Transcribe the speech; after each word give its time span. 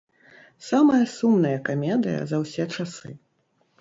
Самая 0.69 1.01
сумнае 1.17 1.53
камедыя 1.69 2.21
за 2.33 2.43
ўсе 2.45 2.63
часы! 2.77 3.09